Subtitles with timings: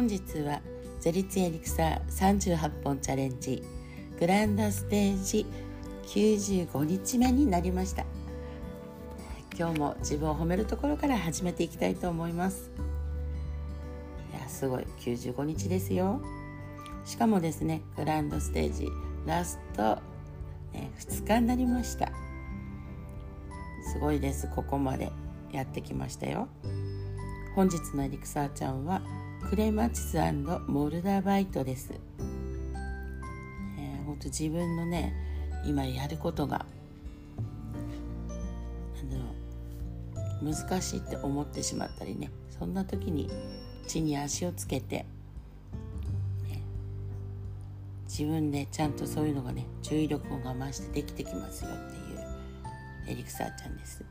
[0.00, 0.62] 本日は
[0.98, 3.62] ゼリツエリクサー38本チャレンジ
[4.18, 5.44] グランドステージ
[6.06, 8.06] 95日目になりました。
[9.58, 12.70] 今日も自分を褒めるところから始めていきたいと思います。
[14.32, 14.86] いやすごい。
[15.00, 16.22] 95日ですよ。
[17.04, 18.88] しかもですねグランドステージ
[19.26, 19.98] ラスト、
[20.72, 22.10] ね、2日になりました。
[23.92, 24.48] すごいです。
[24.48, 25.12] ここまで
[25.52, 26.48] やってきましたよ。
[27.54, 29.02] 本日のエリクサーちゃんは
[29.48, 30.16] クレマチス
[30.66, 35.12] モルダバイトです、えー、ほんと自分のね
[35.64, 36.64] 今やることが
[40.42, 43.30] 難しいって思ってしまったりねそんな時に
[43.86, 45.06] 地に足をつけて、
[46.44, 46.62] ね、
[48.08, 52.20] 自分でちゃんとそういうのがね注意力を我慢してできてきますよっていう
[53.08, 54.04] エリクサーちゃんです。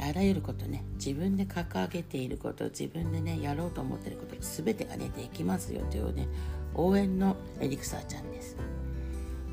[0.00, 6.28] あらゆることね自分で掲げていること自分でねやろうと思ってること全てがねできますよというね
[6.74, 8.56] 応援のエリクサーちゃんです、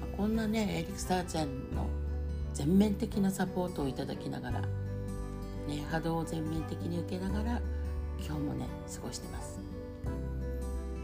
[0.00, 1.88] まあ、こんなねエリクサーちゃんの
[2.52, 4.68] 全面的なサポートをいただきながら、ね、
[5.90, 7.60] 波動を全面的に受けながら
[8.18, 9.58] 今日もね過ごしてます、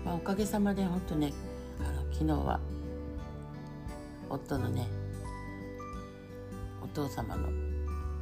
[0.04, 1.32] まあ、おかげさまで本当ね
[1.80, 2.60] あの昨日は
[4.28, 4.88] 夫のね
[6.82, 7.48] お父様の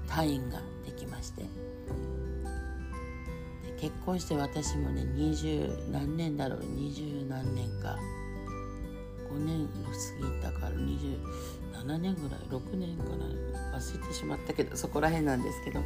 [0.06, 1.44] 退院ができまして。
[3.80, 6.64] 結婚して私もね二十何年だろう。
[6.64, 7.98] 二十何年か。
[9.32, 12.40] 5年過ぎたから27年ぐらい。
[12.50, 13.26] 6年かな。
[13.78, 15.80] 忘れてしまったけどそこら辺なんですけど。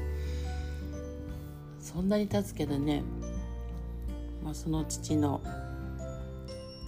[1.85, 3.03] そんなに経つけどね、
[4.43, 5.43] まあ、その父の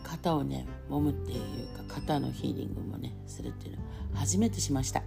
[0.02, 5.02] 肩をね揉むっていうか肩のヒーリングもねするっていうのは初めてしました。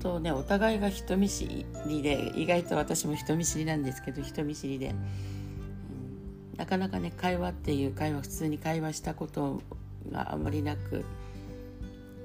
[0.00, 9.62] とねお互いが人見知りで意外と私も人見知りなんですけど人見知りで、うん、なかなかね会話っていう会話普通に会話したこと
[10.10, 11.04] があまりなく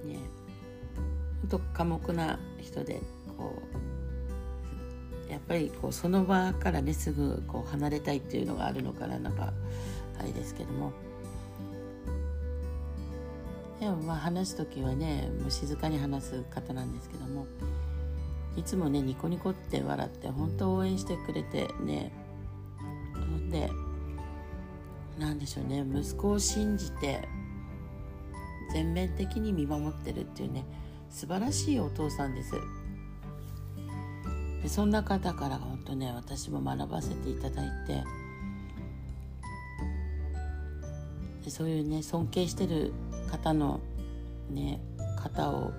[0.05, 0.17] ね。
[1.41, 3.01] ほんと寡黙な人で
[3.37, 3.61] こ
[5.27, 9.53] うやっぱりこうその場からねすぐこう離れたいっていうのがあるのかななんか
[10.19, 10.91] あれですけども。
[13.79, 17.45] でもまあ話す時はねもう静かに話す方なんですけども
[18.55, 22.11] いつもねニコニコって笑って本当応援してくれてね
[23.51, 23.69] で
[25.19, 27.27] なんでしょうね息子を信じて
[28.71, 30.65] 全面的に見守ってるっていうね
[31.09, 32.51] 素晴らしいお父さんです。
[34.61, 38.03] でそんな方から本当ね私も学ばせていただいて
[41.43, 42.91] でそういうね尊敬してる
[43.29, 43.79] 方の
[44.49, 44.79] ね
[45.21, 45.71] 肩を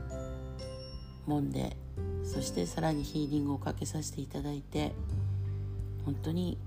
[1.29, 1.77] 揉んで
[2.25, 4.93] そしてさらにヒーリングをかけさせていただいて
[6.05, 6.59] 本当に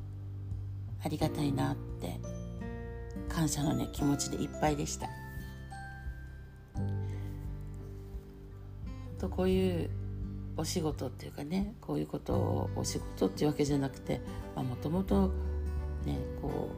[1.04, 2.20] ありがたいなって
[3.28, 5.08] 感謝のね気持ちでいっぱいでした。
[9.20, 9.90] とこういう
[10.56, 14.22] お仕事っていうかねこういうことをお仕事っていうわけじゃなくて
[14.56, 15.28] もともと
[16.06, 16.70] ねこ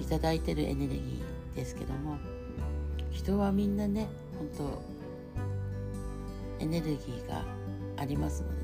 [0.00, 2.18] ういただいてるエネルギーですけども
[3.14, 4.48] 人はみんなね本
[6.58, 7.44] 当エネルギーが
[7.96, 8.60] ありますのでね。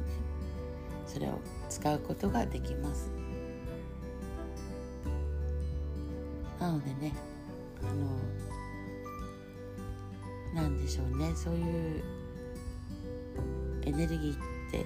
[1.07, 3.11] それを使うことができます。
[6.59, 7.15] なのでね
[7.81, 7.85] あ
[10.55, 11.33] のなんでしょうね。
[11.35, 12.03] そういう
[13.83, 14.37] エネルギーっ
[14.71, 14.85] て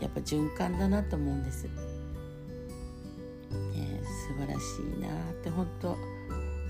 [0.00, 1.70] やっぱ循環だなと思うんです、ね、
[4.28, 5.96] 素晴らしいなって本当。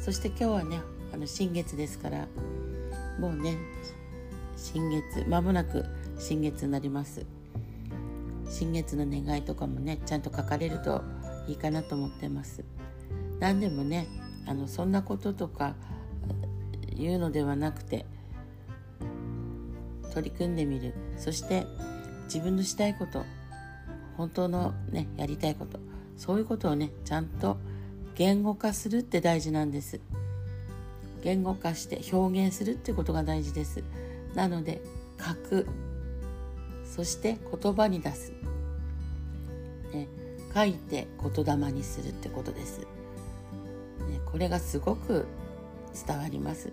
[0.01, 0.81] そして今日はね
[1.13, 2.27] あの新月ですから
[3.19, 3.57] もうね
[4.57, 5.85] 新月まもなく
[6.19, 7.25] 新月になります。
[8.51, 11.03] 新月の願いとかもねちゃんと書かれると
[11.47, 12.65] いいかなと思ってます。
[13.39, 14.07] 何でもね
[14.47, 15.75] あのそんなこととか
[16.97, 18.05] 言うのではなくて
[20.13, 20.95] 取り組んでみる。
[21.17, 21.67] そして
[22.25, 23.25] 自分のしたいこと
[24.17, 25.79] 本当のねやりたいこと
[26.17, 27.57] そういうことをねちゃんと
[28.15, 30.01] 言語化するって大事なんです。
[31.23, 33.83] 言語化して表現するってことが大事です。
[34.35, 34.83] なので
[35.19, 35.67] 書く。
[36.85, 38.33] そして言葉に出す、
[39.93, 40.09] ね、
[40.53, 42.87] 書いて言霊にするってことです、ね、
[44.27, 45.27] これがすごく
[46.07, 46.73] 伝わります。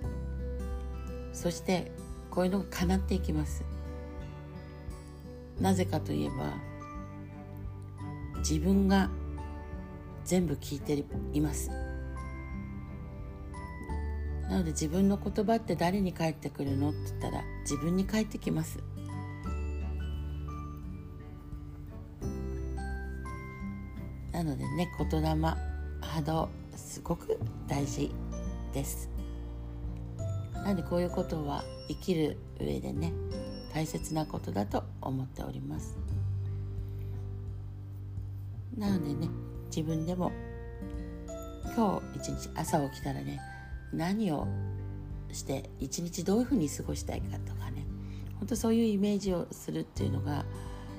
[1.33, 1.91] そして
[2.31, 3.63] こういうのが叶っていきます。
[5.61, 6.53] なぜかといえば
[8.39, 9.11] 自分が
[10.25, 11.69] 全部聞いています。
[14.49, 18.79] なので自分の言葉って誰に返ってくるのって言ったら自分に返ってきます。
[24.31, 25.35] なのでね言霊
[25.99, 28.11] 波動すごく大事
[28.73, 29.09] です。
[30.53, 33.13] なんでこういうことは生きる上でね
[33.73, 35.97] 大切なことだと思っております。
[38.77, 39.27] なのでね
[39.67, 40.31] 自分でも
[41.75, 43.41] 今日一日朝起きたらね
[43.93, 44.47] 何を
[45.31, 47.85] して一日どういうふうに過ごしたいかとかね。
[48.39, 50.45] 本当そういうイメージをするっていうのが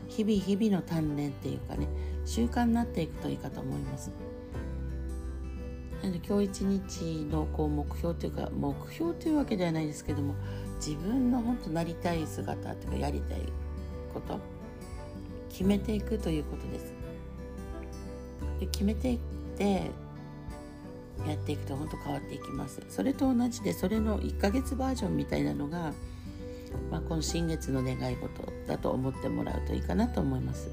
[0.08, 1.86] 日々日々の鍛錬っていうかね
[2.24, 4.10] 習慣になっていくといいかと思います。
[6.26, 10.34] 今日一日のこう目標というか目標というわけではないですけども
[10.76, 13.40] 自分の本当なりたい姿というかやりたい
[14.14, 14.38] こと
[15.50, 16.92] 決めていくということです。
[18.60, 19.18] で決めていっ
[19.56, 19.90] て
[21.26, 25.92] やっていくと本当変わっていきますそれと同じでそれの1ヶ月バージョンみたいなのが、
[26.90, 30.70] まあ、この新月の願い事だと思ってもらうといいかなと思います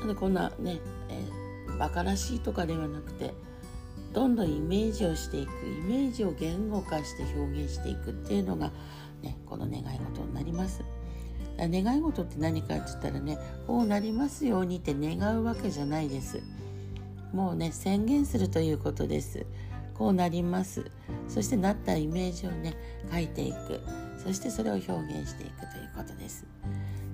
[0.00, 3.32] なのでこんなね、えー、バカらしいとかではなくて
[4.12, 8.72] どんどんイメージをしていくイメージを言語化して表現していくっていうのが、
[9.22, 10.82] ね、この願い事になります。
[11.68, 16.42] 願い事って何かって言ったらねこうなりますようにって願うわけじゃないです。
[17.32, 19.46] もうね宣言するということです。
[19.94, 20.90] こうなります。
[21.28, 22.74] そしてなったイメージをね
[23.12, 23.80] 書いていく。
[24.22, 26.46] そしてそれを表現していくということです。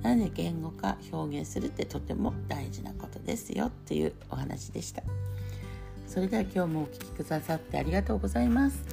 [0.03, 5.03] なので言語化表現するってとても大事なことですよっていうお話でした。
[6.07, 8.85] それでは今日もお聴きくださってありがとうございます。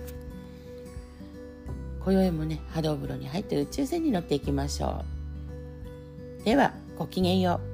[2.03, 5.03] 今宵もね波動風呂に入って宇宙船に乗っていきましょ
[6.41, 6.43] う。
[6.43, 7.72] ではごきげんよう。